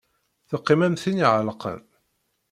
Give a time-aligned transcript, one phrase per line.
[0.49, 1.79] Teqqim am tin iɛelqen.